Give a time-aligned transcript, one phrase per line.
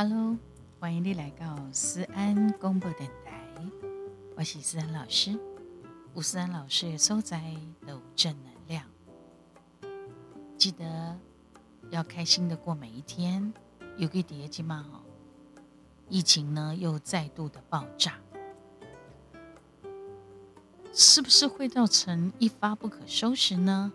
[0.00, 0.38] Hello，
[0.78, 3.42] 欢迎你来到思安广播电台，
[4.36, 5.36] 我是思安老师。
[6.14, 8.84] 吴思安老师的所在都正能量，
[10.56, 11.18] 记得
[11.90, 13.52] 要开心的过每一天。
[13.96, 15.02] 有个叠机嘛哈，
[16.08, 18.20] 疫情呢又再度的爆炸，
[20.94, 23.92] 是不是会造成一发不可收拾呢？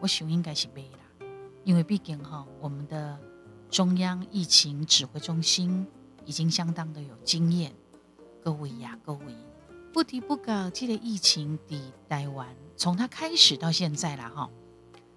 [0.00, 1.26] 我想应该是没啦，
[1.62, 3.20] 因为毕竟哈，我们的
[3.70, 5.86] 中央疫情指挥中心
[6.24, 7.72] 已经相当的有经验，
[8.42, 9.34] 各位呀，各位。
[9.92, 14.50] 不提不搞，这个疫情的台湾，从它开始到现在了哈，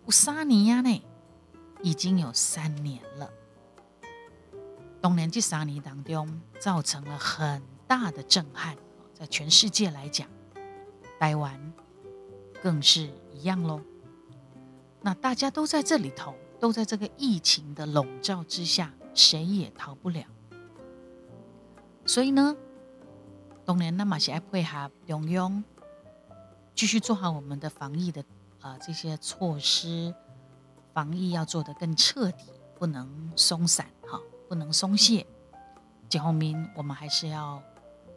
[0.05, 1.03] 有三年呀呢，
[1.83, 3.29] 已经有三年了。
[5.01, 8.77] 当年这三年当中，造成了很大的震撼，
[9.13, 10.27] 在全世界来讲，
[11.19, 11.73] 台湾
[12.61, 13.81] 更是一样喽。
[15.01, 20.23] 那大家都在这里头，都在这个疫情的笼罩之下，谁也逃不了。
[22.05, 22.55] 所以呢？
[23.65, 25.63] 当然，那么是要配合中央，
[26.73, 28.23] 继续做好我们的防疫的
[28.61, 30.13] 啊这些措施，
[30.91, 32.45] 防疫要做得更彻底，
[32.79, 35.25] 不能松散哈，不能松懈。
[36.09, 37.61] 这后面我们还是要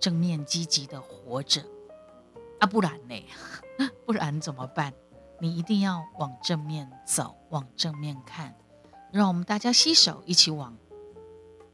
[0.01, 1.63] 正面积极的活着
[2.61, 3.23] 啊，不然呢？
[4.07, 4.95] 不然怎么办？
[5.43, 8.55] 你一定要往正面走，往正面看，
[9.11, 10.77] 让我们大家携手一起往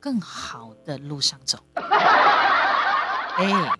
[0.00, 1.58] 更好的路上走。
[3.36, 3.70] 哎，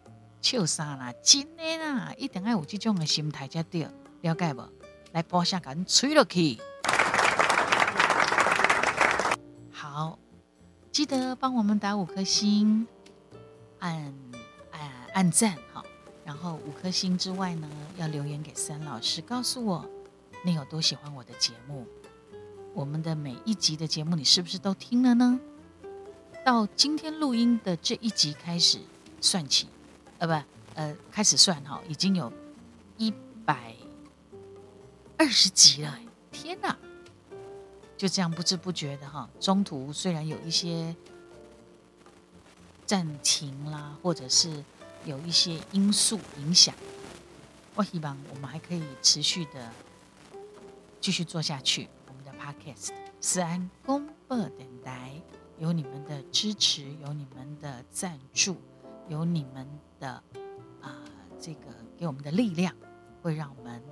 [0.43, 1.11] 笑啥啦？
[1.25, 3.89] 真的啦，一定要有这种的心态才对，
[4.21, 4.63] 了解不？
[5.13, 6.59] 来，播下赶紧吹落去。
[9.73, 10.19] 好，
[10.93, 12.87] 记得帮我们打五颗星，
[13.79, 14.15] 按
[14.71, 15.57] 按按赞。
[16.29, 19.89] 然后五颗星之外呢，要留言给三老师，告诉我
[20.45, 21.87] 你有多喜欢我的节目。
[22.75, 25.41] 我们的每一集的节目，你是不是都听了呢？
[26.45, 28.79] 到今天录音的这一集开始。
[29.23, 29.69] 算起，
[30.19, 30.45] 呃不，
[30.75, 32.31] 呃开始算哈，已经有
[32.99, 33.11] 一
[33.47, 33.75] 百
[35.17, 35.99] 二十集了，
[36.31, 36.77] 天哪！
[37.97, 40.95] 就这样不知不觉的哈，中途虽然有一些
[42.85, 44.63] 暂停啦，或者是
[45.09, 46.75] 有一些因素影响，
[47.75, 49.73] 我希望我们还可以持续的
[51.01, 51.89] 继续做下去。
[52.07, 55.19] 我们的 Podcast 思安公播电台
[55.59, 58.57] 有你们的支持，有你们的赞助。
[59.09, 59.67] 有你们
[59.99, 60.23] 的
[60.83, 61.01] 啊，
[61.41, 61.61] 这个
[61.97, 62.75] 给我们的力量，
[63.23, 63.83] 会让我们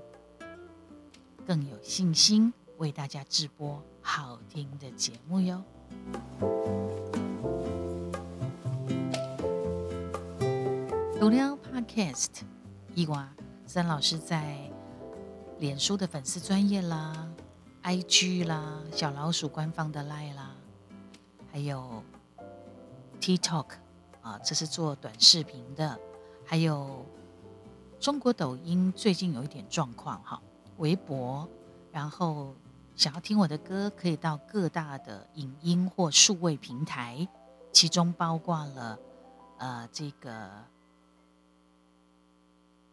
[1.47, 5.65] 更有信心为大家直播好听的节目哟。
[11.19, 12.43] 读了 Podcast，
[12.94, 13.27] 伊娃
[13.65, 14.59] 三老师在
[15.59, 17.27] 脸书的粉丝专业啦、
[17.82, 20.54] IG 啦、小老鼠官方的 Line 啦，
[21.50, 22.03] 还有
[23.19, 23.66] TikTok。
[24.21, 25.99] 啊，这是做短视频的，
[26.44, 27.06] 还有
[27.98, 30.43] 中国抖音最近有一点状况哈，
[30.78, 31.48] 微博，
[31.93, 32.54] 然后
[32.94, 37.27] 想要听我的歌，可以到各大的影音或数位平台，
[37.72, 38.98] 其中包括了
[39.59, 40.50] 呃这个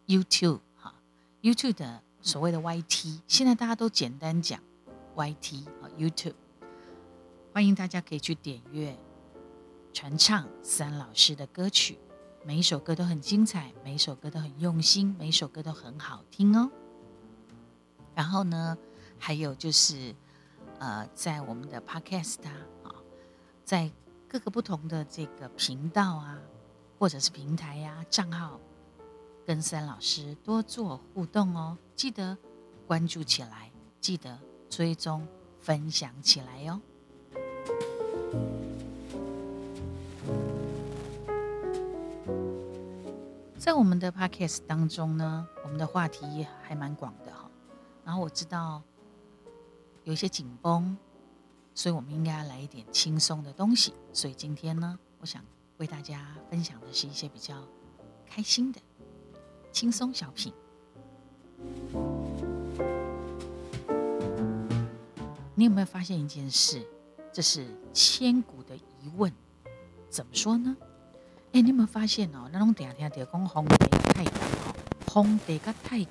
[0.07, 0.93] YouTube 哈
[1.41, 4.59] ，YouTube 的所谓的 YT，现在大家都简单讲
[5.15, 6.35] YT 啊 YouTube，
[7.53, 8.97] 欢迎大家可以去点阅。
[9.93, 11.99] 传唱三老师的歌曲，
[12.43, 16.71] 每一首歌都很精彩，每一首歌都很用心，每一首歌都很好听哦。
[18.15, 18.75] 然后呢，
[19.19, 20.15] 还有就是，
[20.79, 22.37] 呃，在我们的 Podcast
[22.83, 22.95] 啊，
[23.63, 23.91] 在
[24.27, 26.39] 各个不同的这个频道啊，
[26.97, 28.59] 或者是平台呀、账号，
[29.45, 31.77] 跟三老师多做互动哦。
[31.95, 32.37] 记得
[32.87, 34.39] 关注起来，记得
[34.69, 35.27] 追踪
[35.59, 36.79] 分享起来哟。
[43.57, 47.49] 在我们的 podcast 当中呢，我们的话题还蛮广的哈。
[48.03, 48.81] 然后我知道
[50.03, 50.97] 有一些紧绷，
[51.73, 53.93] 所以我们应该来一点轻松的东西。
[54.11, 55.41] 所以今天呢，我想
[55.77, 57.55] 为大家分享的是一些比较
[58.25, 58.81] 开心的
[59.73, 60.53] 轻松小品。
[65.55, 66.81] 你有没有发现一件事？
[67.33, 69.33] 这是千古的疑问。
[70.09, 70.77] 怎么说呢？
[71.53, 72.47] 哎，你有没有发现哦？
[72.53, 73.75] 那种听听到讲皇帝
[74.13, 74.75] 太监哦，
[75.07, 76.09] 皇帝甲太监，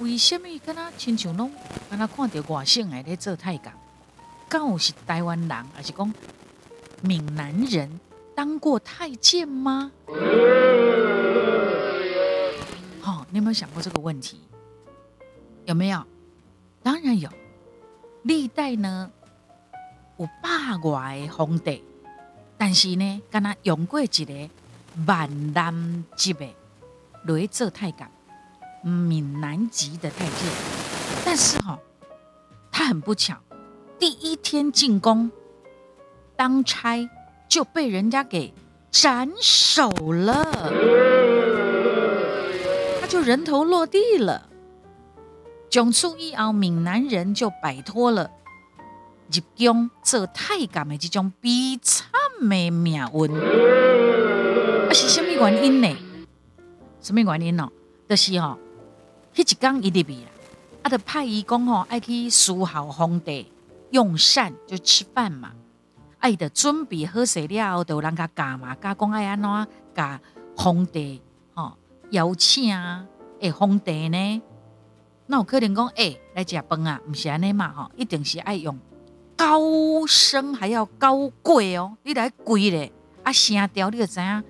[0.00, 1.50] 为什么跟他亲像拢
[1.88, 3.72] 跟他看到外省来咧做太监？
[4.50, 6.12] 告是台湾人，还是讲
[7.02, 8.00] 闽南人
[8.34, 9.92] 当过太监吗？
[13.50, 14.40] 没有想过这个问题？
[15.64, 16.06] 有没有？
[16.84, 17.28] 当然有。
[18.22, 19.10] 历代呢，
[20.18, 21.82] 有百外个皇帝，
[22.56, 24.50] 但是呢，敢若用过一个
[25.04, 26.46] 万南级的
[27.24, 28.08] 来做太监，
[28.84, 30.32] 闽南籍的太监。
[31.24, 31.76] 但是哈，
[32.70, 33.36] 他很不巧，
[33.98, 35.28] 第一天进宫
[36.36, 37.10] 当差
[37.48, 38.54] 就被人家给
[38.92, 40.70] 斩首了，
[43.22, 44.48] 人头落地了。
[45.70, 48.30] 从此以后，闽南人就摆脱了
[49.30, 52.08] 入宫做太监的这种悲惨
[52.40, 53.36] 的命运。
[53.36, 55.96] 啊，是什么原因呢？
[57.00, 57.70] 什么原因哦？
[58.08, 58.58] 就是哦，
[59.32, 60.30] 迄一天伊入去啦，
[60.82, 63.52] 啊，就派伊讲吼，爱去侍候皇帝
[63.90, 65.52] 用膳，就吃饭嘛。
[66.18, 70.20] 啊，伊就准备好势了后，就有人甲教嘛，教讲爱安怎甲
[70.56, 71.22] 皇帝
[71.54, 71.72] 吼
[72.10, 73.06] 邀请啊
[73.40, 74.42] 诶，皇帝呢？
[75.26, 78.78] 那有可能讲，哎，来食饭啊，毋是安尼嘛吼，一定是爱用
[79.36, 82.92] 高声，还要高贵哦，你来贵咧，
[83.22, 84.44] 啊声调你就知影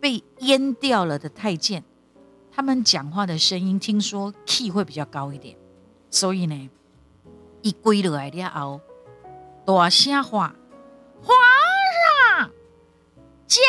[0.00, 1.82] 被阉掉了的太监，
[2.52, 5.56] 他们讲话的声音，听说气会比较高一点，
[6.10, 6.70] 所以呢，
[7.62, 8.80] 一跪落来了后，
[9.64, 10.54] 大声话，
[11.22, 11.34] 皇
[12.38, 12.50] 上
[13.46, 13.60] 驾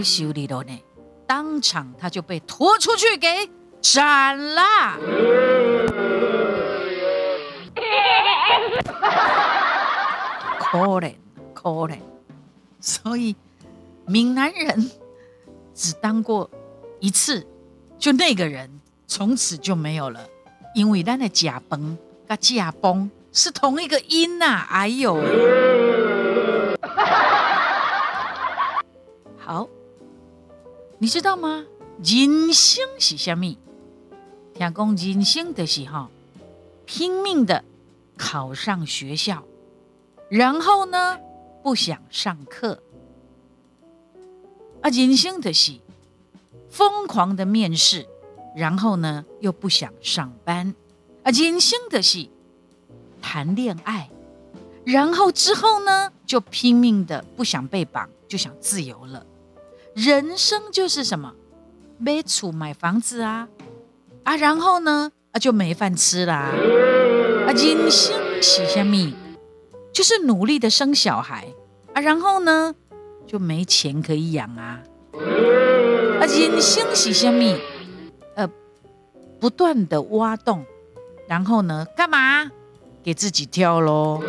[0.00, 0.82] 要修理了呢，
[1.26, 3.50] 当场他就被拖出去给
[3.82, 4.96] 斩了。
[10.58, 11.14] 可怜
[11.52, 11.98] 可怜，
[12.80, 13.36] 所以
[14.06, 14.90] 闽南人
[15.74, 16.50] 只当过
[16.98, 17.46] 一次，
[17.98, 20.26] 就那个人从此就没有了，
[20.74, 24.66] 因为咱的甲崩跟甲崩是同一个音呐。
[24.70, 25.20] 哎呦！
[29.36, 29.68] 好，
[31.02, 31.64] 你知道吗？
[32.04, 33.56] 人生是什么？
[34.52, 36.08] 听讲人生的时候，
[36.84, 37.64] 拼命的
[38.18, 39.42] 考上学校，
[40.28, 41.18] 然后呢，
[41.62, 42.82] 不想上课。
[44.82, 45.72] 啊，人生的是
[46.68, 48.06] 疯狂的面试，
[48.54, 50.74] 然后呢，又不想上班。
[51.22, 52.28] 啊，人生的是
[53.22, 54.10] 谈恋爱，
[54.84, 59.24] 然后之后呢，就拼命的不想被绑，就想自由了。
[59.94, 61.34] 人生就是什么，
[61.98, 63.48] 买厝买房子啊，
[64.22, 66.52] 啊，然后呢，啊就没饭吃啦。
[67.46, 69.12] 啊，人生是什么？
[69.92, 71.48] 就是努力的生小孩
[71.92, 72.74] 啊，然后呢，
[73.26, 74.80] 就没钱可以养啊。
[75.12, 77.58] 啊，人生是什么？
[78.36, 78.48] 呃，
[79.40, 80.64] 不断的挖洞，
[81.26, 82.50] 然后呢，干嘛？
[83.02, 84.22] 给自己跳喽。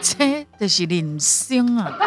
[0.00, 1.98] 这就是人生啊。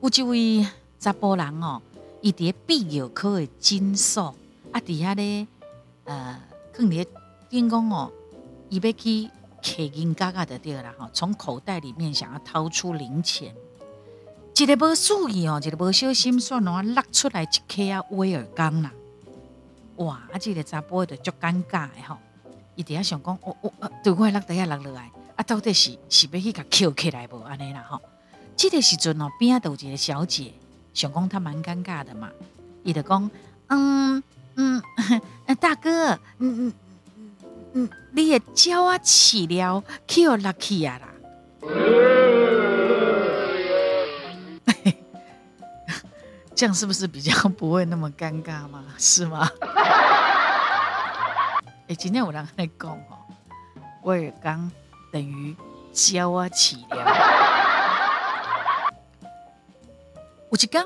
[0.00, 0.66] 有一位
[1.00, 1.82] 查甫人哦，
[2.20, 4.32] 伊伫必有考的金锁
[4.70, 5.44] 啊，底下咧
[6.04, 6.40] 呃，
[6.72, 7.04] 放伫
[7.48, 8.12] 电讲哦，
[8.68, 9.28] 伊要去
[9.60, 13.52] 摕银嘎嘎的对啦吼，从口袋里面想要掏出零钱，
[14.56, 18.92] 一个无注意哦，一个无小心，算哦，落出来一颗啊威尔刚啦，
[19.96, 20.14] 哇！
[20.32, 22.16] 啊，这个查甫就足尴尬的吼，
[22.76, 23.72] 伊底下想讲，我我
[24.04, 28.00] 对我落底下落落来，啊，到底是是要去甲捡起来无安尼啦吼。
[28.58, 30.52] 这个时阵哦，边啊有一个小姐，
[30.92, 32.28] 想讲她蛮尴尬的嘛，
[32.82, 33.30] 伊就讲，
[33.68, 34.20] 嗯
[34.56, 34.82] 嗯，
[35.60, 36.72] 大哥，嗯嗯
[37.74, 41.06] 嗯，你也教我饲料，去我拉去啊啦，
[46.56, 48.84] 这样是不是比较不会那么尴尬吗？
[48.98, 49.48] 是吗？
[51.86, 53.18] 哎，今天我人在讲哦，
[54.02, 54.68] 我也刚
[55.12, 55.54] 等于
[55.92, 57.37] 教啊起了。
[60.50, 60.82] 有一天，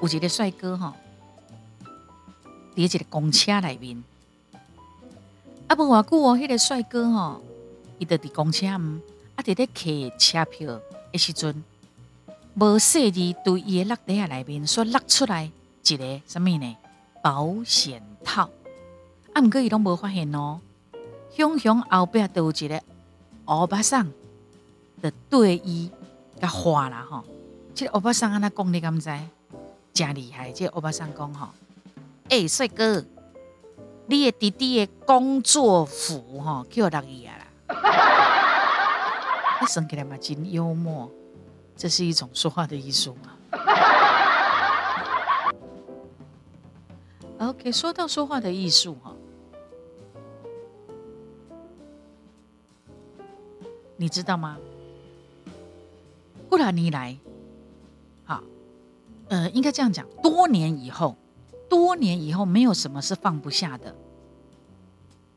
[0.00, 0.94] 有一个帅哥吼，
[2.74, 4.02] 伫一个公车内面，
[5.68, 7.40] 啊，无偌久哦，迄个帅哥吼，
[7.98, 8.98] 伊就伫公车毋，
[9.36, 10.80] 啊，伫咧摕车票
[11.12, 11.62] 的时阵，
[12.54, 15.48] 无细字对伊的落底下内面，所落出来
[15.86, 16.76] 一个什么呢？
[17.22, 18.50] 保险套，
[19.34, 20.60] 啊，毋过伊拢无发现哦，
[21.36, 22.82] 熊熊后壁都有一个
[23.44, 24.10] 欧巴桑
[25.00, 25.88] 的对伊
[26.40, 27.24] 甲画啦吼。
[27.74, 29.10] 这欧巴桑安那讲你敢知？
[29.94, 30.50] 真厉害！
[30.52, 31.48] 这欧巴桑讲吼，
[32.30, 33.04] 哎，帅哥，
[34.06, 37.46] 你的弟弟的工作服吼，叫落去啊啦！
[39.60, 41.10] 你生起来嘛，真幽默，
[41.76, 43.36] 这是一种说话的艺术嘛。
[47.48, 49.14] OK，说到说话的艺术哈，
[53.96, 54.56] 你知道吗？
[56.48, 57.18] 过两年来。
[59.32, 61.16] 呃，应该这样讲，多年以后，
[61.66, 63.96] 多年以后，没有什么是放不下的，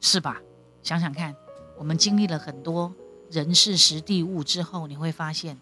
[0.02, 0.42] 是吧？
[0.84, 1.34] 想想看，
[1.78, 2.94] 我们经历了很多
[3.32, 5.58] 人事、时地、物之后，你会发现，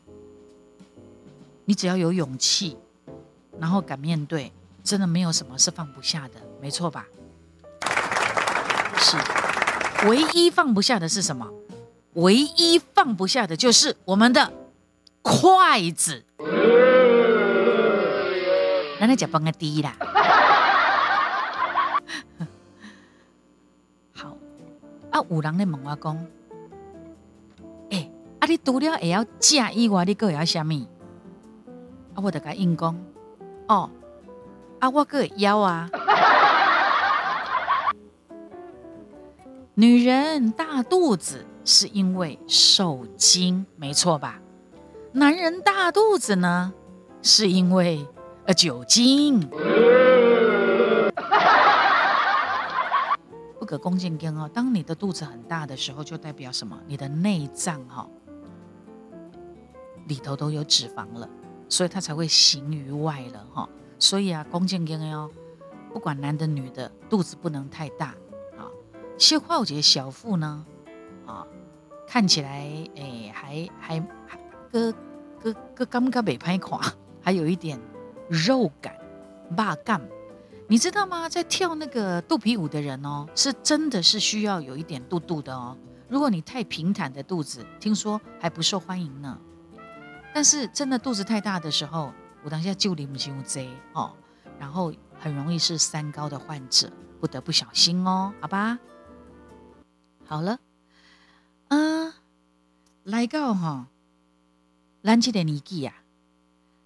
[1.66, 2.76] 你只要有勇气，
[3.60, 4.52] 然后敢面对，
[4.84, 7.06] 真的没有什么是放不下的，没错吧？
[8.98, 9.16] 是，
[10.08, 11.48] 唯一放不下的是什么？
[12.14, 14.52] 唯一放不下的就是我们的
[15.22, 16.26] 筷子。
[19.04, 19.94] 咱来讲放个低啦。
[24.16, 24.38] 好，
[25.12, 26.26] 啊，有人咧问我讲，
[27.90, 30.88] 诶，啊，你除了会晓食以外，你搁会晓虾米？
[32.16, 32.98] 啊，我得甲应讲，
[33.68, 33.90] 哦，
[34.80, 35.90] 啊，我搁会枵啊。
[39.76, 44.40] 女人大肚子是因为受精，没错吧？
[45.12, 46.72] 男人大肚子呢，
[47.22, 48.08] 是因为
[48.46, 49.40] 呃酒精。
[53.60, 56.78] 不可恭敬跟哦，当你的肚子很大的时候，就代表什么？
[56.86, 58.06] 你的内脏哈
[60.08, 61.30] 里头都有脂肪了，
[61.70, 63.70] 所以它才会形于外了哈。
[63.98, 65.30] 所以啊，恭敬跟哦，
[65.94, 68.08] 不管男的女的，肚子不能太大
[68.58, 68.68] 啊。
[69.18, 70.66] 谢化杰小腹呢，
[71.26, 71.48] 啊，
[72.06, 74.38] 看起来诶，还还还
[74.70, 74.94] 个
[75.42, 76.82] 个个刚刚没拍垮，
[77.22, 77.80] 还有一点
[78.30, 78.96] 肉感，
[79.56, 80.02] 霸干。
[80.68, 81.28] 你知道吗？
[81.28, 85.78] 在跳那个肚皮舞的人哦，是真的是需要有一点肚肚的哦。
[86.08, 89.38] 如果你太平坦的肚子，听说还不受欢迎呢。
[90.34, 92.12] 但是真的肚子太大的时候，
[92.44, 94.16] 我当下就领不进这哦，
[94.58, 98.80] 然后很容易是三高的患者，不得不小心哦，好吧？
[100.26, 100.60] 好了，
[101.68, 102.16] 啊，
[103.04, 103.88] 来到哈，
[105.02, 105.94] 蓝吉的尼基呀，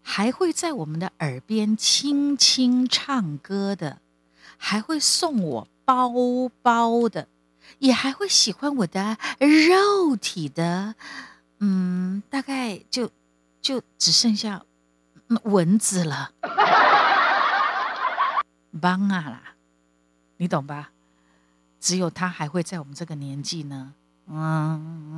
[0.09, 3.99] 还会在我们的耳边轻轻唱歌的，
[4.55, 6.09] 还会送我包
[6.61, 7.27] 包的，
[7.79, 10.95] 也还会喜欢我的肉体的，
[11.59, 13.11] 嗯，大概就
[13.61, 14.63] 就只剩下
[15.43, 16.31] 蚊子了，
[18.79, 19.41] 帮啊啦，
[20.37, 20.91] 你懂吧？
[21.81, 23.93] 只有他还会在我们这个年纪呢，
[24.27, 25.13] 嗯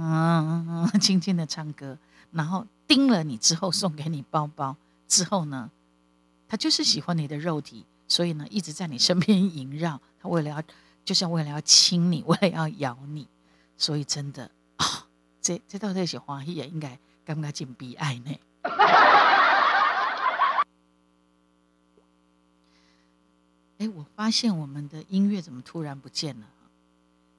[0.91, 1.95] 嗯，轻轻的唱歌，
[2.31, 4.75] 然后盯了你之后送给你包包，
[5.07, 5.69] 之后呢，
[6.47, 10.63] 他就是喜欢你的肉体，所以呢一直在你身边萦绕，他为了要，
[11.03, 13.27] 就像为了要亲你，为了要咬你，
[13.77, 15.07] 所以真的啊，
[15.41, 18.35] 这这到底是欢也应该尴尬进悲哀呢。
[23.79, 26.47] 哎，我发现我们的音乐怎么突然不见了？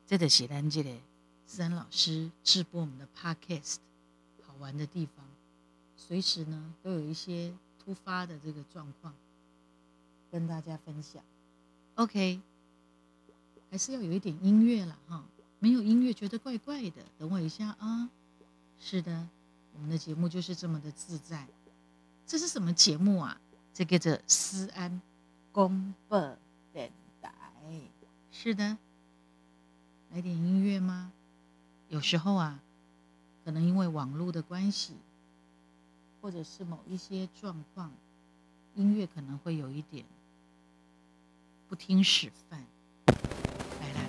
[0.07, 1.01] 这的写单这里，
[1.47, 3.77] 思安老师直播我们的 podcast，
[4.61, 5.25] 玩的地方，
[5.97, 9.13] 随时呢都有一些突发的这个状况
[10.31, 11.21] 跟大家分享。
[11.97, 12.41] OK，
[13.71, 15.25] 还是要有一点音乐了哈，
[15.59, 17.03] 没有音乐觉得怪怪的。
[17.19, 18.09] 等我一下啊，
[18.79, 19.27] 是的，
[19.75, 21.49] 我们的节目就是这么的自在。
[22.27, 23.41] 这是什么节目啊？
[23.75, 25.01] 这个叫思安。
[25.53, 26.37] 公播
[26.73, 27.33] 电台
[28.31, 28.79] 是的，
[30.11, 31.11] 来点音乐吗？
[31.89, 32.61] 有时候啊，
[33.45, 34.95] 可能因为网络的关系，
[36.21, 37.91] 或者是某一些状况，
[38.77, 40.05] 音乐可能会有一点
[41.69, 42.65] 不听使唤。
[43.81, 44.03] 来来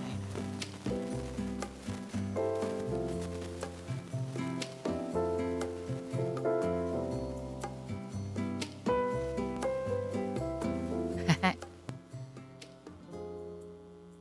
[11.38, 11.48] 来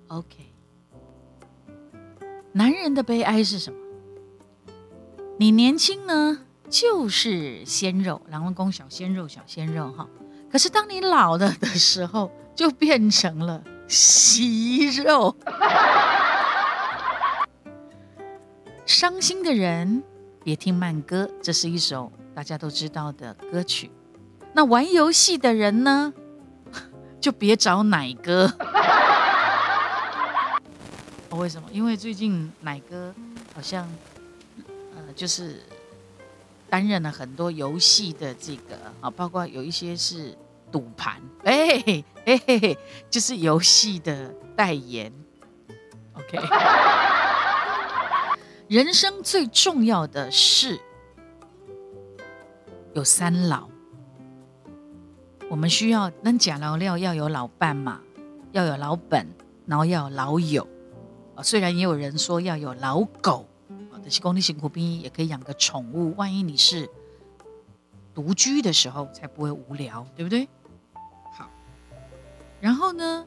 [0.08, 0.36] OK，
[2.52, 3.89] 男人的悲哀是什么？
[5.50, 6.38] 你年轻呢，
[6.68, 10.06] 就是鲜肉，然后公小鲜肉，小鲜肉哈。
[10.48, 15.34] 可是当你老了的时候，就变成了息肉。
[18.86, 20.04] 伤心的人
[20.44, 23.90] 别听慢歌，这是一首大家都知道的歌曲。
[24.52, 26.14] 那玩游戏的人呢，
[27.20, 28.48] 就别找奶哥。
[31.30, 31.68] 为什么？
[31.72, 33.12] 因为最近奶哥
[33.52, 33.88] 好像，
[35.14, 35.60] 就是
[36.68, 40.36] 担任了很多游戏的这个啊，包括有一些是
[40.70, 42.76] 赌盘，哎哎，
[43.10, 45.12] 就是游戏的代言。
[46.14, 46.38] OK，
[48.68, 50.78] 人生最重要的事
[52.94, 53.68] 有三老，
[55.48, 58.00] 我们需要那假老料要有老伴嘛，
[58.52, 59.26] 要有老本，
[59.66, 60.66] 然后要有老友。
[61.42, 63.46] 虽然也有人说要有老狗，
[64.00, 66.14] 啊，但是公立辛苦兵也可以养个宠物。
[66.16, 66.88] 万一你是
[68.14, 70.48] 独居的时候才不会无聊，对不对？
[71.32, 71.48] 好，
[72.60, 73.26] 然后呢？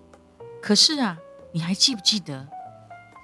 [0.61, 1.17] 可是啊，
[1.51, 2.47] 你还记不记得？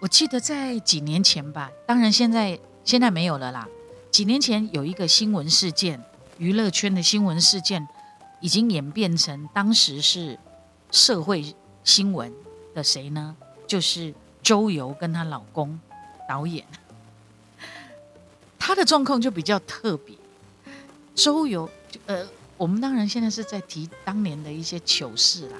[0.01, 3.67] 我记得在几年前吧，当然现在现在没有了啦。
[4.11, 6.01] 几年前有一个新闻事件，
[6.37, 7.87] 娱乐圈的新闻事件，
[8.41, 10.37] 已经演变成当时是
[10.91, 12.33] 社会新闻
[12.73, 13.35] 的谁呢？
[13.67, 15.79] 就是周游跟她老公
[16.27, 16.65] 导演，
[18.59, 20.15] 他的状况就比较特别。
[21.15, 21.67] 周游，
[22.05, 22.23] 呃，
[22.57, 25.57] 我们当然现在是在提当年的一些糗事啦，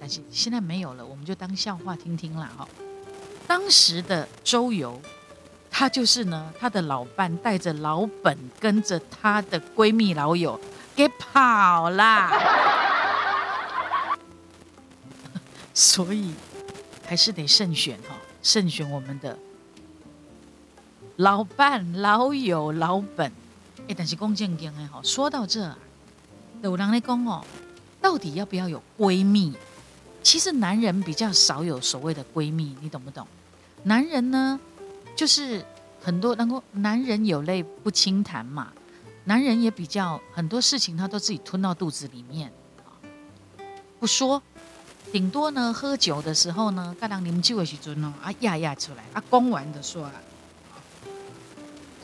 [0.00, 2.66] 但是现在没有了，我们就当笑话听听啦，哈。
[3.46, 5.00] 当时的周游，
[5.70, 10.58] 她就是呢，她的老伴带着老本，跟着她的闺蜜老友
[10.94, 12.32] 给跑啦，
[15.72, 16.32] 所以
[17.06, 19.38] 还是得慎选哈，慎选我们的
[21.16, 23.32] 老伴、老友、老本。
[23.88, 25.72] 哎，但是讲正经的哈，说到这，
[26.62, 27.44] 有人来讲哦，
[28.00, 29.54] 到底要不要有闺蜜？
[30.22, 33.26] 其实男人比较少有所谓的闺蜜，你懂不懂？
[33.84, 34.58] 男人呢，
[35.14, 35.64] 就是
[36.02, 38.72] 很多能够男人有泪不轻弹嘛，
[39.24, 42.50] 男人也比较很多事情他都自己吞到肚子里面
[44.00, 44.42] 不说，
[45.12, 50.12] 顶多呢喝酒的时候呢，干当啉酒的时阵呢，啊压压出来，啊讲完的说啊，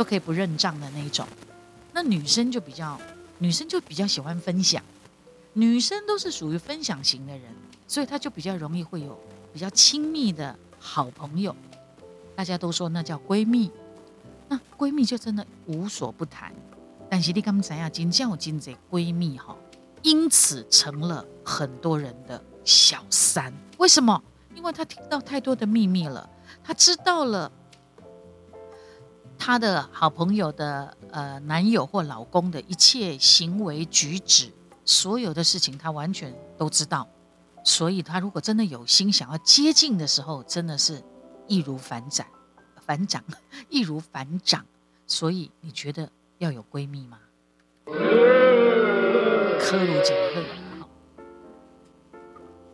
[0.02, 1.24] 都可以不认账的那一种。
[1.92, 3.00] 那女生就比较，
[3.38, 4.82] 女生就比较喜欢分享，
[5.52, 7.42] 女生都是属于分享型的人，
[7.86, 9.16] 所以她就比较容易会有
[9.52, 11.54] 比较亲密的好朋友。
[12.34, 13.70] 大家都说那叫闺蜜，
[14.48, 16.52] 那闺蜜就真的无所不谈。
[17.08, 19.56] 但是你刚才啊，金叫金这闺蜜哈，
[20.02, 23.54] 因此成了很多人的小三。
[23.78, 24.20] 为什么？
[24.56, 26.28] 因为她听到太多的秘密了，
[26.64, 27.52] 她知道了。
[29.44, 34.52] 她的好朋友的呃男友或老公的一切行为举止，
[34.84, 37.08] 所有的事情她完全都知道，
[37.64, 41.02] 所以她如果真的有心想要接近的时候，真的是
[41.48, 42.24] 易如反掌，
[42.86, 43.24] 反掌
[43.68, 44.64] 易如反掌。
[45.08, 47.18] 所以你觉得要有闺蜜吗？
[47.84, 50.44] 科鲁锦赫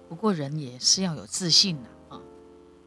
[0.07, 2.21] 不过人也是要有自信的啊，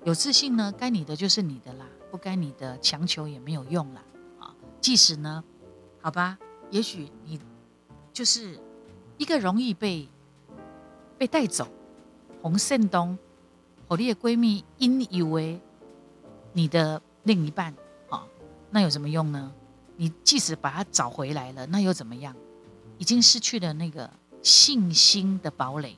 [0.03, 1.87] 有自信呢，该你的就是你的啦。
[2.11, 4.01] 不该你的强求也没有用了
[4.37, 4.53] 啊！
[4.81, 5.41] 即使呢，
[6.01, 6.37] 好吧，
[6.69, 7.39] 也许你
[8.11, 8.59] 就是
[9.17, 10.09] 一个容易被
[11.17, 11.67] 被带走
[12.41, 13.17] 红线东，
[13.87, 15.59] 和你的闺蜜因以为
[16.51, 17.73] 你的另一半
[18.09, 18.27] 啊，
[18.69, 19.51] 那有什么用呢？
[19.95, 22.35] 你即使把他找回来了，那又怎么样？
[22.97, 24.11] 已经失去了那个
[24.43, 25.95] 信心的堡垒。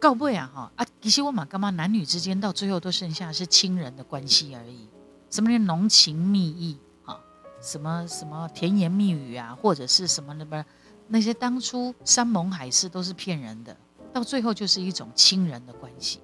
[0.00, 0.86] 告不啊哈啊！
[1.00, 1.70] 其实我嘛干嘛？
[1.70, 4.88] 男女之间到最后都剩下是亲人的关系而已。
[5.28, 7.18] 什么浓情蜜意啊？
[7.60, 9.58] 什么什么甜言蜜语啊？
[9.60, 10.64] 或者是什么那么
[11.08, 13.76] 那些当初山盟海誓都是骗人的，
[14.12, 16.20] 到最后就是一种亲人的关系。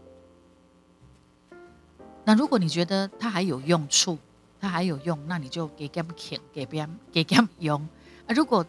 [2.25, 4.17] 那如果你觉得他还有用处，
[4.61, 6.07] 他还有用，那你就给 gam
[6.53, 7.81] 给 gam 给 gam 用
[8.27, 8.33] 啊。
[8.35, 8.65] 如果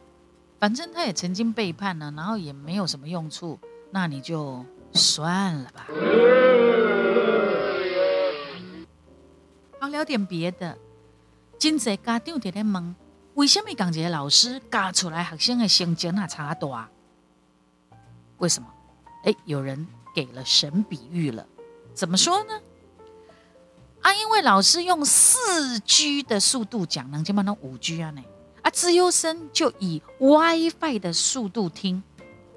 [0.59, 3.59] 反正他也曾经背叛了，然后也没有什么用处，
[3.91, 4.65] 那你就。
[4.95, 5.87] 算了吧，
[9.79, 10.77] 好聊点别的。
[11.59, 12.95] 今在家长在咧问，
[13.33, 16.89] 为什么讲这个老师教出来学生的成绩那差大？
[18.37, 18.69] 为什么？
[19.25, 21.45] 哎，有人给了神比喻了，
[21.93, 22.53] 怎么说呢？
[24.01, 28.23] 啊，因为老师用四 G 的速度讲，能就把那五 G 啊呢？
[28.61, 32.01] 啊，资优生就以 WiFi 的速度听。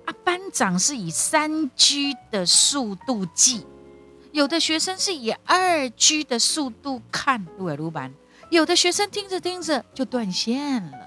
[0.09, 3.67] 啊，班长是以三 G 的速度记，
[4.33, 8.15] 有的学生是以二 G 的速度看录耳录班，
[8.49, 10.99] 有的学生听着听着就断线了，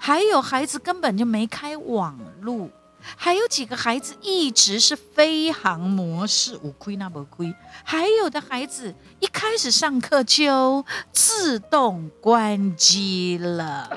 [0.00, 2.68] 还有孩子根本就没开网路，
[3.00, 13.88] 还有几个孩子一直是飞行模式，无亏那不亏，还有的孩子一开始上课就自动关机了。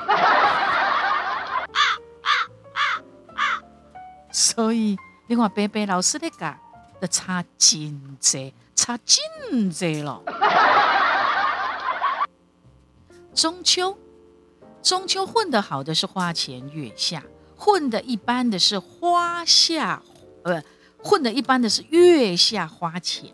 [4.39, 4.97] 所以，
[5.27, 6.55] 你看，白白老师的教
[7.01, 10.23] 的差真多，差真多了。
[13.35, 13.97] 中秋，
[14.81, 17.21] 中秋混得好的是花前月下，
[17.57, 20.01] 混得一般的是花下，
[20.43, 20.63] 呃，
[21.03, 23.29] 混得一般的是月下花前，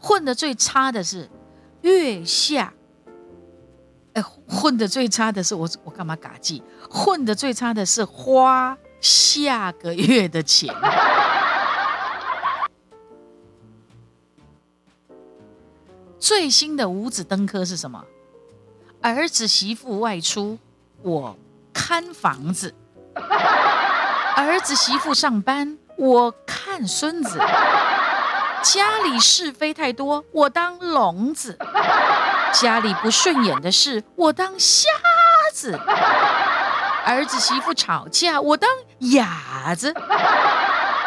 [0.00, 1.30] 混得最差的是
[1.82, 2.74] 月下。
[4.14, 6.64] 哎，混得最差的是我，我干嘛嘎记？
[6.90, 8.76] 混得最差的是花。
[9.00, 10.74] 下个月的钱。
[16.18, 18.04] 最新的五子登科是什么？
[19.00, 20.58] 儿子媳妇外出，
[21.02, 21.38] 我
[21.72, 22.74] 看房子；
[24.36, 27.38] 儿子媳妇上班，我看孙子；
[28.62, 31.56] 家里是非太多，我当聋子；
[32.52, 34.90] 家里不顺眼的事，我当瞎
[35.54, 35.78] 子；
[37.08, 38.68] 儿子媳妇吵架，我当
[38.98, 39.94] 哑子。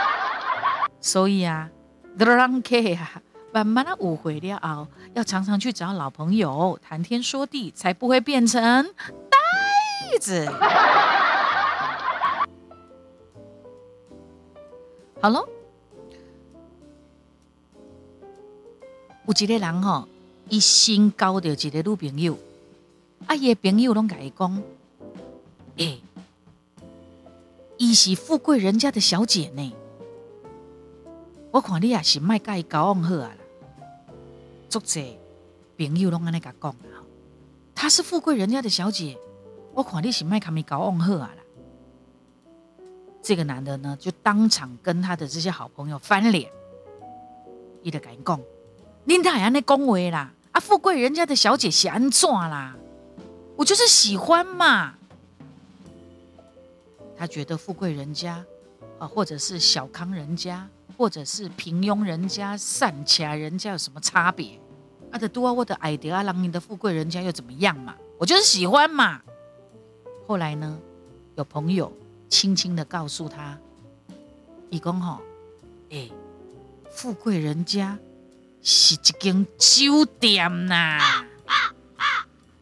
[1.00, 1.70] 所以啊，
[2.18, 3.22] 都让 K 啊，
[3.54, 8.62] 慢慢的误会了哦，要常常去找老朋友谈天说地，才不会变成
[9.30, 10.50] 呆子。
[15.22, 15.48] 好喽，
[19.28, 20.08] 有一个人吼，
[20.50, 22.36] 一心交到一个女朋友，
[23.28, 24.64] 啊，伊的朋友拢甲伊讲，
[25.82, 25.98] 哎，
[27.78, 29.74] 伊是富贵人家的小姐呢。
[31.50, 33.38] 我看你也是卖甲伊交往好啊啦，
[34.70, 35.18] 足济
[35.78, 37.02] 朋友拢安尼甲讲啦。
[37.74, 39.18] 她是富贵人家的小姐，
[39.74, 41.44] 我看你是卖甲咪交往好啊啦。
[43.24, 46.48] 这个男的呢，就当场跟他的这些好朋友翻脸，
[47.82, 48.40] 伊就甲伊讲：，
[49.08, 52.76] 恁太安尼讲话啦，啊，富贵人家的小姐是安怎啦？
[53.58, 55.00] 我就是喜欢嘛。
[57.22, 58.44] 他觉得富贵人家
[58.98, 60.68] 啊，或者是小康人家。
[60.98, 64.60] 或者是平庸人家、善家人家有什么差别？
[65.12, 67.96] 啊，的多啊，我的矮德啊，郎宁的富贵人家又怎么样嘛？
[68.20, 69.20] 我就是喜欢嘛。
[70.28, 70.80] 后来呢，
[71.38, 71.92] 有朋友
[72.30, 73.58] 轻轻的告诉他
[74.70, 75.20] ：“义工吼，
[75.90, 76.08] 哎，
[76.92, 77.98] 富贵人家
[78.62, 81.00] 是一间酒店呐。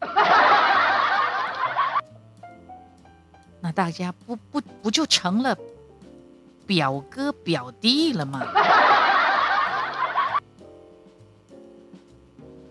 [3.60, 5.56] 那大家不不不就成了？
[6.66, 8.40] 表哥表弟了吗？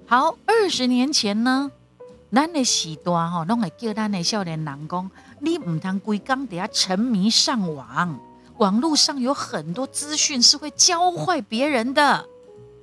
[0.07, 1.69] 好，二十年前呢，
[2.31, 8.19] 咱的时段哈，拢会叫咱的少年人讲，你唔通规工底下沉迷上网，
[8.57, 12.25] 网络上有很多资讯是会教坏别人的。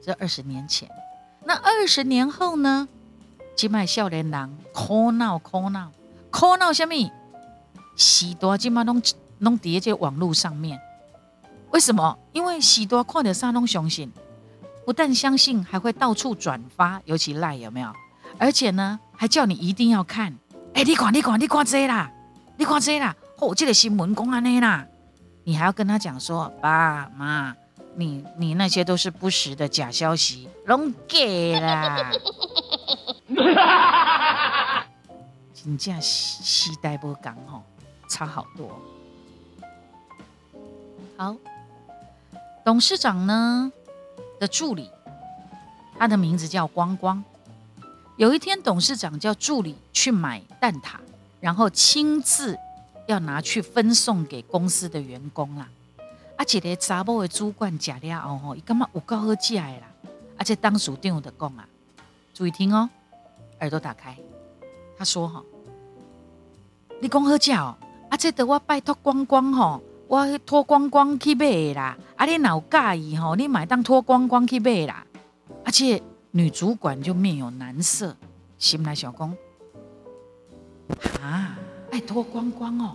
[0.05, 0.89] 这二十年前，
[1.45, 2.87] 那二十年后呢？
[3.57, 5.91] 今麦少年人哭闹哭闹
[6.31, 6.95] 哭闹，什么？
[7.97, 9.03] 时代今麦拢
[9.39, 10.79] 拢伫在网络上面。
[11.71, 12.17] 为什么？
[12.33, 14.13] 因为许多看到啥拢相信，
[14.85, 17.93] 不但相信，还会到处转发，尤其赖有没有？
[18.39, 20.37] 而且呢，还叫你一定要看。
[20.75, 22.11] 哎，你看，你看，你看这啦，
[22.57, 24.87] 你看这啦，哦，这个新闻公安的啦，
[25.45, 27.55] 你还要跟他讲说，爸妈，
[27.95, 31.19] 你你那些都是不实的假消息，拢假
[31.61, 32.13] 啦。
[35.55, 37.63] 真正时代不刚吼，
[38.09, 38.81] 差好多。
[41.17, 41.37] 好。
[42.65, 43.73] 董事长呢
[44.41, 44.91] 的助理，
[45.97, 47.23] 他的名字叫光光。
[48.17, 50.97] 有一天，董事长叫助理去买蛋挞，
[51.41, 52.59] 然后亲自
[53.07, 55.69] 要拿去分送给公司的员工啦。
[56.37, 59.87] 而且咧，查某的主管食了后吼，伊感觉有够好食的啦。
[60.37, 61.69] 而且当属店的讲啊，
[62.35, 62.91] 注意听哦，
[63.61, 64.19] 耳朵打开。
[64.99, 65.41] 他说哈，
[67.01, 67.77] 你讲好食哦，
[68.17, 69.83] 这得我拜托光光吼。
[70.09, 71.97] 我脱光光去买啦！
[72.15, 73.35] 啊，你哪有介意吼？
[73.35, 75.05] 你买当脱光光去买啦！
[75.65, 76.01] 而且
[76.31, 78.15] 女主管就面有难色，
[78.57, 79.37] 心内想讲：
[81.21, 81.59] 啊，
[81.91, 82.95] 爱脱光光哦！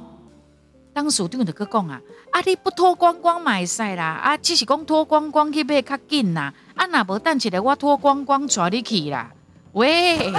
[0.94, 4.06] 当属长就去讲啊，啊，你不脱光光买晒啦！
[4.24, 6.54] 啊，只是讲脱光光去买较紧啦！
[6.76, 9.30] 啊，那无等一下我脱光光带你去啦！
[9.74, 10.32] 喂！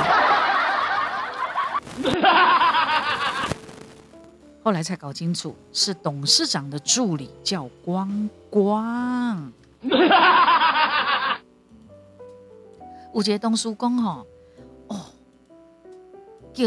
[4.62, 9.52] 后来才搞清楚，是董事长的助理叫光光。
[13.12, 14.24] 吴杰东叔公吼，
[14.86, 15.00] 哦，
[16.54, 16.64] 叫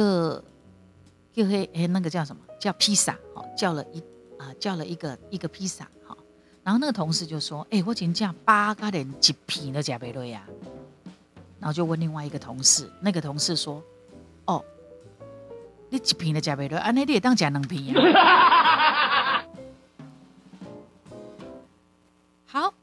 [1.33, 3.17] 叫嘿哎那个叫什么叫披萨？
[3.33, 3.99] 好，叫了一
[4.37, 5.87] 啊叫了一个一个披萨。
[6.05, 6.17] 好，
[6.63, 10.45] 然后那个同事就说：“哎，我今天叫八个人一片的加贝瑞呀。”
[11.59, 13.81] 然后就问另外一个同事，那个同事说
[14.45, 14.63] ：“哦。”
[15.89, 19.43] 你一片都食袂落，安尼你会当食两片啊？
[22.47, 22.73] 好，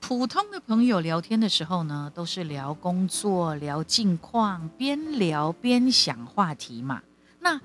[0.00, 7.00] 普通的朋友聊天的时候呢，都是聊工作、聊近况，边聊边想话题嘛。
[7.40, 7.60] 那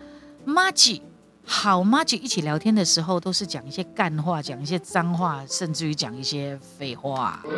[0.45, 1.01] 妈吉
[1.45, 7.43] 好妈吉一起聊天的时候，都是讲一些干话，讲一些脏话，甚至于讲一些废话，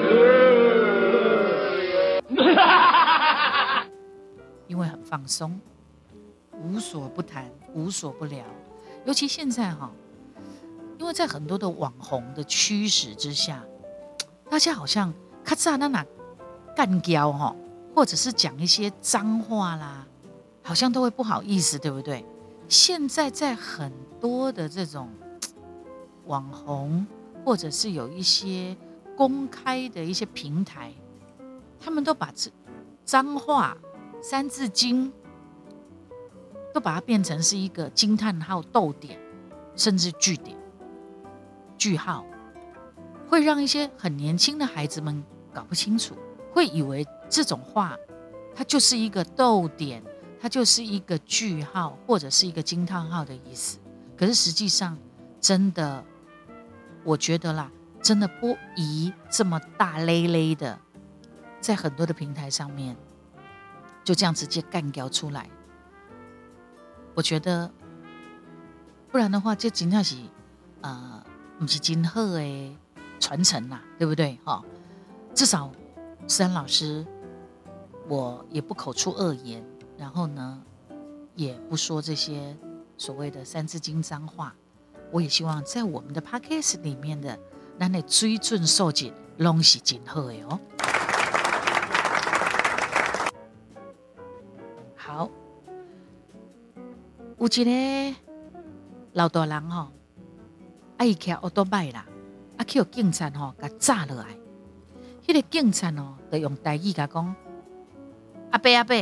[4.67, 5.59] 因为很放松。
[6.63, 8.43] 无所不谈，无所不聊。
[9.05, 9.91] 尤其现在哈，
[10.97, 13.63] 因为在很多的网红的驱使之下，
[14.49, 16.05] 大家好像咔嚓那哪
[16.75, 17.53] 干掉哈，
[17.93, 20.07] 或者是讲一些脏话啦，
[20.61, 22.25] 好像都会不好意思，对不对？
[22.69, 25.09] 现在在很多的这种
[26.25, 27.05] 网红，
[27.43, 28.75] 或者是有一些
[29.17, 30.93] 公开的一些平台，
[31.77, 32.49] 他们都把这
[33.03, 33.77] 脏话、
[34.21, 35.11] 三字经，
[36.73, 39.19] 都把它变成是一个惊叹号、逗点，
[39.75, 40.57] 甚至句点、
[41.77, 42.25] 句号，
[43.29, 46.15] 会让一些很年轻的孩子们搞不清楚，
[46.51, 47.95] 会以为这种话
[48.55, 50.03] 它就是一个逗点。
[50.41, 53.79] 它就是一个句号或者是一个惊叹号的意思，
[54.17, 54.97] 可是实际上，
[55.39, 56.03] 真的，
[57.05, 60.77] 我觉得啦，真的不宜这么大咧咧的，
[61.61, 62.93] 在很多的平台上面，
[64.03, 65.49] 就这样直接干掉出来。
[67.15, 67.71] 我觉得，
[69.11, 70.17] 不然的话，就真的是，
[70.81, 71.23] 呃，
[71.59, 72.77] 不是今后的
[73.19, 74.39] 传承啦，对不对？
[74.43, 74.63] 哈，
[75.35, 75.71] 至少，
[76.27, 77.05] 思安老师，
[78.07, 79.63] 我也不口出恶言。
[79.95, 80.61] 然后呢，
[81.35, 82.57] 也不说这些
[82.97, 84.53] 所谓的三字经脏话。
[85.11, 87.39] 我也希望在我们的 podcast 里面的，
[87.77, 90.59] 那你追尊受敬，拢是真好的哦。
[97.43, 98.15] 有一个
[99.11, 99.89] 老大人吼，
[100.95, 102.05] 爱骑奥多麦啦，
[102.55, 104.27] 啊去警察吼，甲炸落来。
[105.27, 107.35] 迄个警察哦，就用台语甲讲：
[108.51, 108.95] 阿伯阿伯。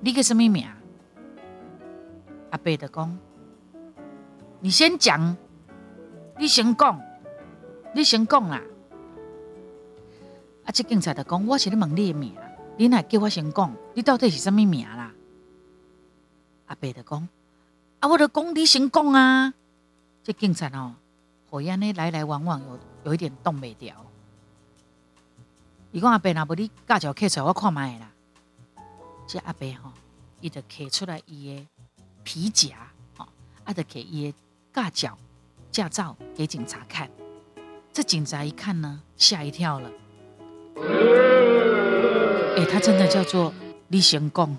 [0.00, 0.68] 你个什么名？
[2.50, 3.18] 阿伯的讲，
[4.60, 5.34] 你先讲，
[6.38, 7.00] 你先讲，
[7.94, 8.60] 你先讲啊！
[10.64, 12.34] 啊，这警察的讲，我是咧问你的名，
[12.76, 15.14] 你若叫我先讲，你到底是什么名啦？
[16.72, 17.28] 阿伯就讲，
[18.00, 19.52] 啊，我的讲你先讲啊！
[20.24, 20.94] 这警察哦，
[21.50, 23.94] 好像呢来来往往有有一点动袂掉。
[25.90, 28.10] 伊讲阿伯，若无你驾照开出来，我看卖啦。
[29.26, 29.92] 这阿伯吼，
[30.40, 31.66] 伊就摕出来伊的
[32.24, 33.28] 皮夹，吼，
[33.64, 34.38] 啊，就摕伊的
[34.72, 35.18] 驾照
[35.70, 37.10] 驾照给警察看。
[37.92, 39.90] 这警察一看呢，吓一跳了。
[42.56, 43.52] 哎，他真的叫做
[43.88, 44.56] 李贤贡，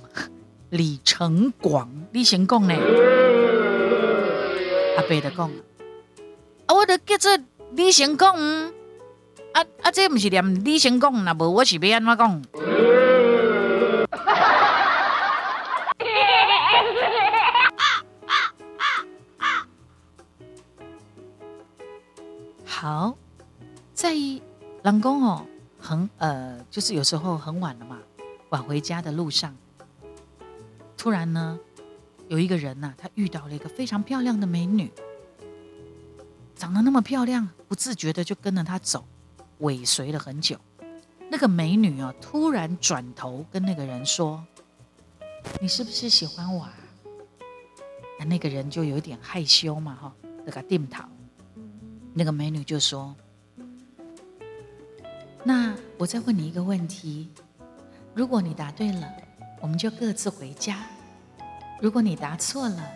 [0.74, 2.74] 李成广，李贤贡呢？
[4.98, 5.52] 阿伯的讲，
[6.66, 7.38] 啊，我都叫做
[7.74, 8.28] 李贤贡，
[9.54, 12.44] 啊啊，这不是念李贤贡，那无我是要安怎讲？
[22.66, 23.16] 好，
[23.94, 24.12] 在
[24.82, 25.46] 郎公哦，
[25.80, 28.00] 很呃，就是有时候很晚了嘛，
[28.50, 29.56] 晚回家的路上，
[31.04, 31.60] 突然呢，
[32.30, 34.90] 有一个人呐，他遇到了一个非常漂亮的美女，
[36.56, 39.06] 长得那么漂亮，不自觉的就跟着他走，
[39.58, 40.58] 尾随了很久。
[41.30, 44.42] 那个美女哦，突然转头跟那个人说
[45.60, 46.74] ：“你是不是喜欢我？”啊？”
[48.26, 51.04] 那个人就有点害羞嘛，哈，那个定头。
[52.14, 53.14] 那个美女就说
[55.44, 57.28] ：“那我再问你一个问题，
[58.14, 59.14] 如果你答对了，
[59.60, 60.76] 我们就各自回家；
[61.82, 62.90] 如果你答错了，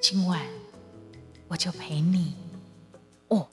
[0.00, 0.40] 今晚
[1.48, 2.34] 我就陪你。”
[3.28, 3.46] 哦，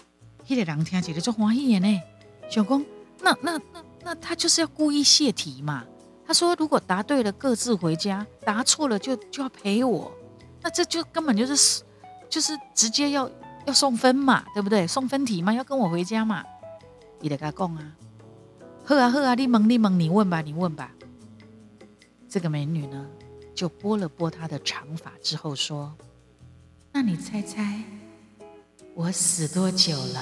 [0.47, 2.01] 那个人听起来就欢喜呢。
[2.49, 2.85] 小公，
[3.21, 5.83] 那那那那他就是要故意泄题嘛？
[6.25, 10.11] 他说：“如果答对了，各自回家；答错了，就就要陪我。”
[10.61, 11.83] 那这就根本就是
[12.29, 13.29] 就是直接要。
[13.65, 14.85] 要送分嘛，对不对？
[14.85, 16.43] 送分题嘛，要跟我回家嘛。
[17.19, 17.95] 你得跟他讲啊，
[18.83, 20.91] 喝啊喝啊，你蒙你蒙，你问吧，你问吧。
[22.29, 23.07] 这个美女呢，
[23.55, 25.95] 就拨了拨他的长发之后说
[26.91, 27.81] ：“那你猜猜
[28.93, 30.19] 我死多久了？”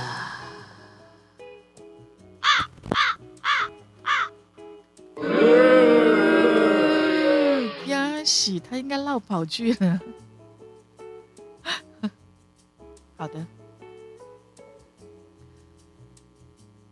[2.40, 3.50] 啊啊啊
[4.04, 4.30] 啊！
[7.88, 10.00] 呀喜，他应该绕跑去了。
[13.18, 13.48] 好的，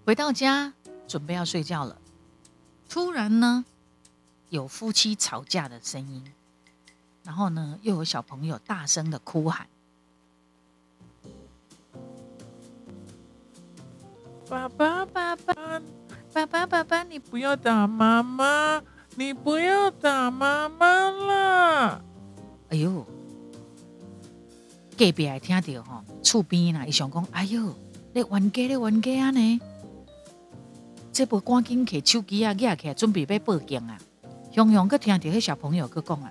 [0.05, 0.73] 回到家
[1.07, 2.01] 准备要睡觉了，
[2.89, 3.63] 突然呢，
[4.51, 6.25] 有夫妻吵架的声音，
[7.23, 9.65] 然后呢，又有小朋友大声的哭喊
[14.49, 15.53] ：“爸爸，爸爸，
[16.33, 18.83] 爸爸，爸爸，你不要打妈妈，
[19.15, 22.03] 你不要打妈妈了！”
[22.67, 23.05] 哎呦！
[24.97, 27.73] 隔壁还听到吼，厝边啦，伊想讲，哎呦，
[28.11, 29.61] 你冤家咧冤家啊呢？
[31.13, 33.97] 这不赶紧摕手机啊，举起来准备要报警啊！
[34.51, 36.29] 雄雄个听这个小朋友个讲啊，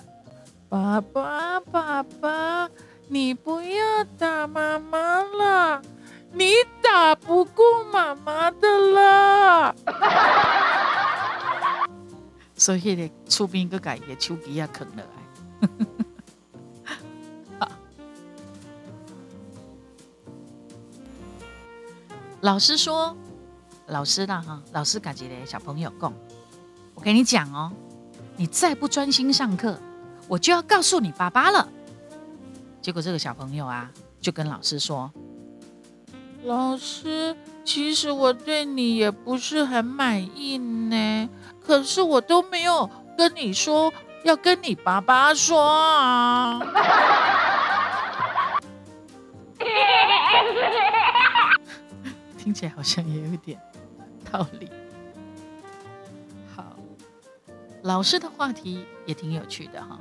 [0.69, 2.69] 爸爸爸爸，
[3.09, 5.81] 你不要打妈妈了，
[6.33, 6.53] 你
[6.83, 9.75] 打不过妈妈的啦。
[12.55, 15.09] 所以咧，出兵个改个手机啊，扛落来。
[22.43, 23.17] 老师说，
[23.87, 26.13] 老师啦哈，老师感觉的小朋友讲，
[26.95, 27.73] 我跟你讲哦。
[28.41, 29.79] 你再不专心上课，
[30.27, 31.69] 我就要告诉你爸爸了。
[32.81, 35.13] 结果这个小朋友啊，就跟老师说，
[36.45, 41.29] 老师，其实我对你也不是很满意呢，
[41.63, 43.93] 可是我都没有跟你说，
[44.25, 46.63] 要跟你爸爸说啊。
[52.39, 53.61] 听起来好像也有一点
[54.33, 54.71] 道理。
[57.83, 59.99] 老师的话题也挺有趣的哈。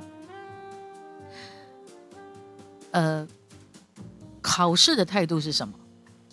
[2.92, 3.26] 呃，
[4.42, 5.74] 考试的态度是什么？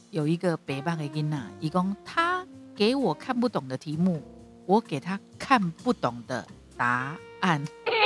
[0.09, 4.23] 有一个北半的囡娜，一共他给我看不懂的题目，
[4.65, 7.63] 我给他看不懂的答案，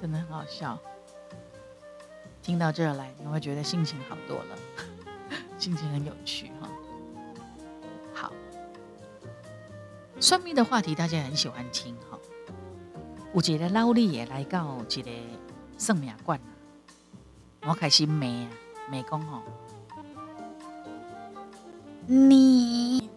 [0.00, 0.78] 真的很好笑。
[2.42, 4.56] 听到这儿来，你会觉得心情好多了，
[5.58, 6.50] 心情很有趣
[10.18, 12.18] 算命的话题大家很喜欢听哈。
[13.34, 15.10] 有一个老李也来到一个
[15.76, 16.40] 算命馆
[17.60, 18.48] 啊，我开始骂啊，
[18.90, 19.42] 骂讲吼，
[22.06, 23.10] 你，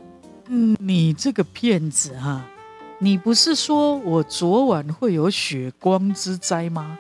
[0.78, 2.44] 你这个骗子哈，
[3.00, 7.00] 你不是说我昨晚会有血光之灾吗？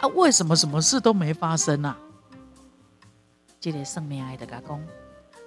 [0.00, 1.96] 啊，为什么什么事都没发生啊？
[3.58, 4.84] 这个算命的甲讲，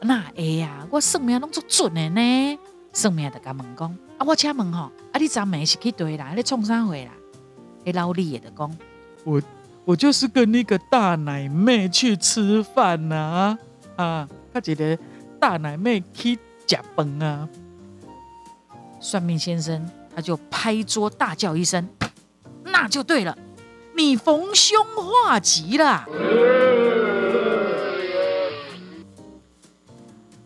[0.02, 2.60] 那会啊，我算命拢足准的呢。
[2.94, 6.34] 算命的甲问讲，啊，我请问吼，啊，你昨暝是去对啦？
[6.36, 7.12] 你创啥会啦？
[7.84, 8.78] 你老李也的讲，
[9.24, 9.42] 我
[9.86, 13.58] 我就是跟那个大奶妹去吃饭呐，
[13.96, 14.98] 啊，他一个
[15.40, 17.48] 大奶妹去食饭啊。
[19.00, 21.88] 算命先生他就拍桌大叫一声，
[22.66, 23.36] 那就对了，
[23.96, 26.06] 你逢凶化吉啦。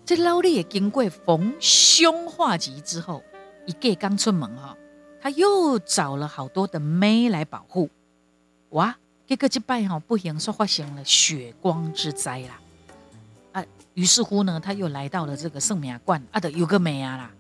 [0.05, 3.23] 这老李也经过逢凶化吉之后，
[3.65, 4.77] 一个刚出门哈，
[5.19, 7.89] 他又找了好多的妹来保护。
[8.69, 12.59] 哇，结果这拜哈不行说发生了血光之灾啦。
[13.53, 13.65] 啊，
[13.95, 17.31] 于是乎呢，他又来到了这个圣命馆，啊，的有个妹啊啦。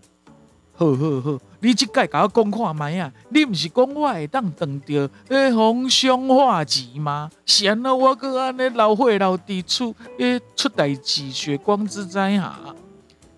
[0.77, 7.29] 好好好，你即届甲我讲看卖啊，你毋是讲我会当当着诶逢凶化吉吗？
[7.45, 12.75] 是安那我搁安尼老火老地处诶出代志血光之灾哈？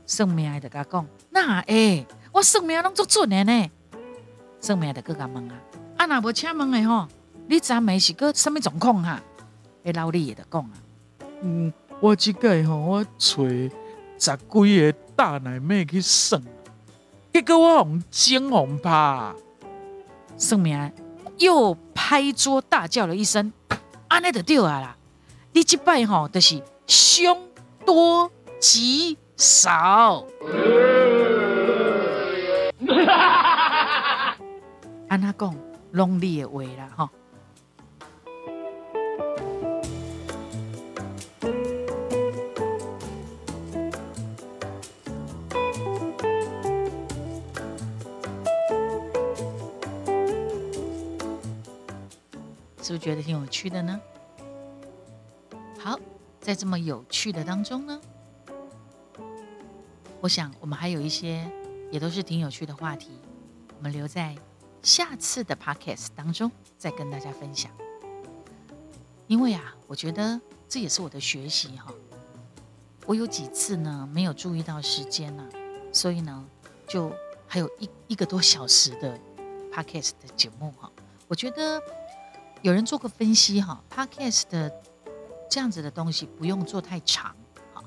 [0.08, 3.70] 算命的甲讲，那会，我算命拢足准的呢。
[4.60, 5.54] 算命的搁甲问啊，
[5.98, 7.08] 啊若无请问的吼，
[7.48, 9.22] 你昨暝是搁什么状况哈？
[9.84, 10.72] 诶老李也得讲啊，
[11.42, 13.44] 嗯，我即届吼，我找
[14.20, 16.42] 十几个大奶妹去算。
[17.34, 19.36] 结果我红惊红怕，
[20.38, 20.92] 算命
[21.38, 23.54] 又拍桌大叫了一声
[24.10, 24.96] ：“安尼就对啊啦！
[25.54, 27.38] 你即摆吼就是凶
[27.86, 30.26] 多吉少。
[35.10, 35.56] ”安他讲
[35.92, 37.10] 拢你的话啦吼。
[52.88, 54.00] 是不是觉得挺有趣的呢？
[55.78, 56.00] 好，
[56.40, 58.00] 在这么有趣的当中呢，
[60.22, 61.52] 我想我们还有一些
[61.92, 63.12] 也都是挺有趣的话题，
[63.78, 64.34] 我们留在
[64.82, 67.70] 下次的 podcast 当中再跟大家分享。
[69.28, 71.94] 因为啊，我觉得这也是我的学习哈。
[73.06, 75.46] 我有几次呢没有注意到时间呢，
[75.92, 76.48] 所以呢
[76.88, 77.12] 就
[77.48, 79.20] 还有一一个多小时的
[79.74, 80.90] podcast 的节目哈。
[81.28, 81.84] 我觉得。
[82.68, 84.70] 有人做过分析哈，Podcast 的
[85.50, 87.34] 这样子的东西不用做太长，
[87.74, 87.82] 哈，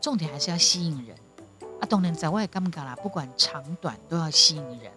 [0.00, 1.16] 重点还是要吸引人
[1.80, 1.82] 啊。
[1.88, 4.92] 当然在外干不干啦，不管长短都要吸引人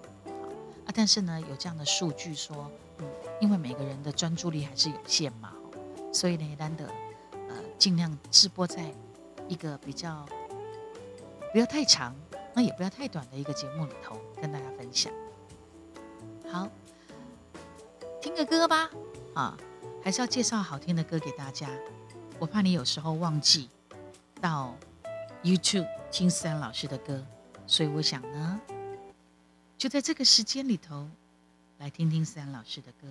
[0.85, 0.93] 啊。
[0.93, 2.69] 但是呢，有这样的数据说，
[2.99, 3.05] 嗯，
[3.41, 5.51] 因为每个人的专注力还是有限嘛，
[6.13, 6.85] 所以呢，难得
[7.31, 8.93] 呃尽量直播在
[9.47, 10.23] 一个比较
[11.51, 12.15] 不要太长，
[12.53, 15.11] 那也不要太短的一个节目里头跟大家分享。
[16.47, 16.69] 好。
[18.25, 18.89] 听个歌吧，
[19.35, 19.55] 啊，
[20.03, 21.69] 还是要介绍好听的歌给大家。
[22.39, 23.69] 我怕你有时候忘记
[24.41, 24.75] 到
[25.43, 27.23] YouTube 听思安老师的歌，
[27.67, 28.59] 所以我想呢，
[29.77, 31.07] 就在这个时间里头
[31.77, 33.07] 来听听思安老师的歌。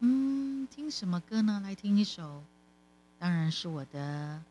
[0.00, 1.60] 嗯，听什么歌呢？
[1.62, 2.42] 来听一首，
[3.20, 4.42] 当然是我的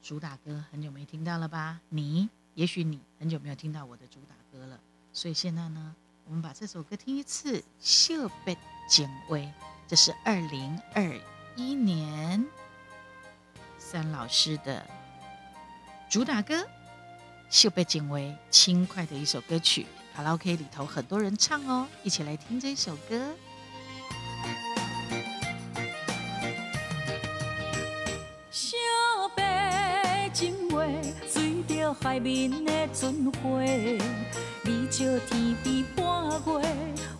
[0.00, 1.78] 主打歌，很久没听到了吧？
[1.90, 4.80] 你，也许你很久没有听到我的主打歌了，
[5.12, 5.94] 所以现在呢，
[6.24, 8.56] 我们把这首歌听一次，秀贝。
[8.90, 9.48] 警徽，
[9.86, 11.16] 这是二零二
[11.54, 12.44] 一年，
[13.78, 14.84] 三老师的
[16.10, 16.56] 主打歌
[17.48, 23.32] 《秀贝警卫》，轻快的一首歌曲，卡拉 OK 里头很多人唱哦，一起来听这首歌。
[28.50, 28.76] 小
[29.36, 30.84] 白情话，
[31.28, 33.62] 随着海面的船花，
[34.64, 36.40] 你照天边半月，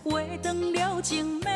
[0.37, 1.49] 断了情暝。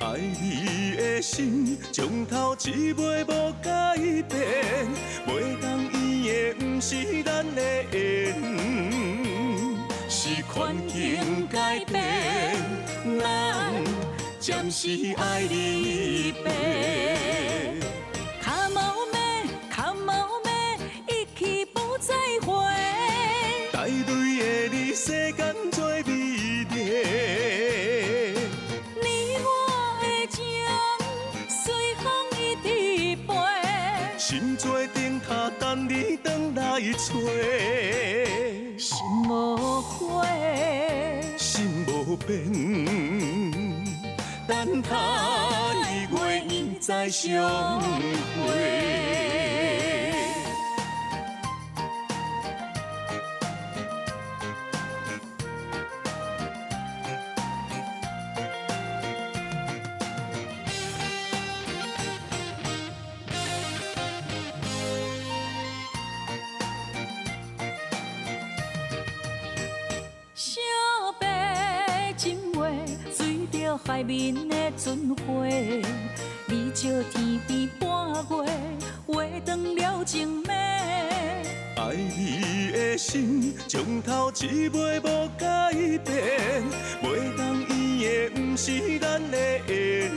[0.00, 3.96] 爱你的心，从头至尾无改
[4.28, 4.88] 变，
[5.26, 8.34] 袂当伊的不是咱的缘，
[10.08, 12.56] 是环境改变，
[13.20, 13.72] 咱
[14.38, 17.57] 暂时爱离别。
[36.98, 37.14] 找。
[38.76, 40.26] 心无悔，
[41.36, 42.52] 心无变，
[44.46, 47.86] 等他日月因再相会。
[73.88, 75.46] 随着海面的春花，
[76.46, 78.52] 你照天边半月，
[79.06, 80.52] 画断了情暝。
[80.52, 85.72] 爱你的心，从头至尾无改
[86.04, 86.62] 变，
[87.02, 90.10] 袂当伊的不是咱的缘，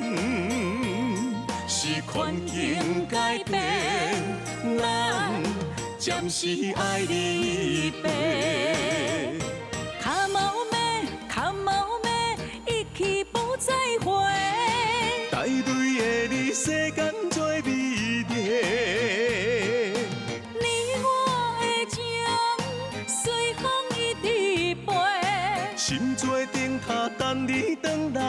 [1.66, 3.62] 是环境改变，
[4.78, 5.32] 咱
[5.98, 9.31] 暂时爱离别。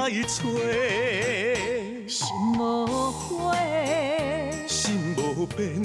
[0.03, 0.42] 来找。
[2.09, 2.26] 心
[2.59, 3.57] 无悔，
[4.66, 5.80] 心无变，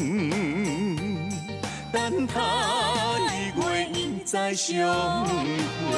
[1.92, 5.94] 等他日月因再相会。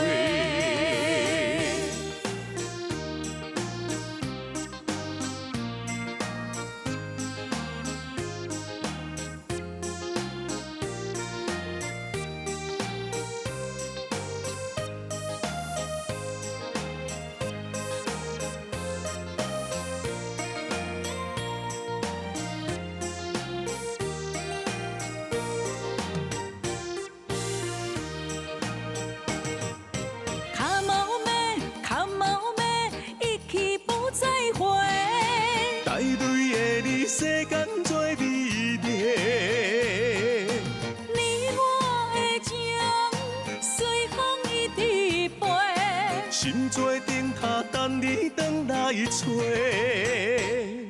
[49.10, 49.26] 找。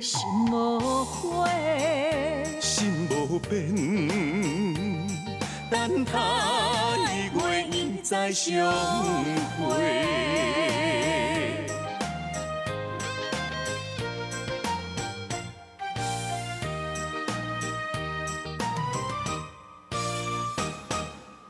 [0.01, 1.49] 心无悔，
[2.61, 3.75] 心无变，
[5.69, 8.73] 等他日月圆再相
[9.57, 10.07] 会。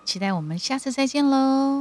[0.03, 1.78] 期待我们下次再见喽。